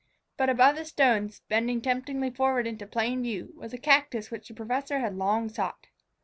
[0.35, 4.55] But above the stones, bending temptingly forward into plain view, was a cactus which the
[4.55, 5.89] professor had long sought.